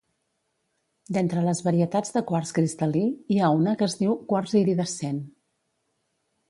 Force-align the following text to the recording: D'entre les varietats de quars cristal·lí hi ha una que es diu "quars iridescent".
D'entre 1.17 1.43
les 1.47 1.61
varietats 1.67 2.15
de 2.15 2.23
quars 2.31 2.55
cristal·lí 2.59 3.05
hi 3.35 3.39
ha 3.49 3.53
una 3.61 3.77
que 3.83 3.89
es 3.91 3.97
diu 4.01 4.19
"quars 4.33 4.59
iridescent". 4.63 5.23